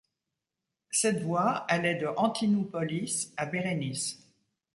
[0.89, 4.17] Cette voie allait de Antinoupolis à Berenice.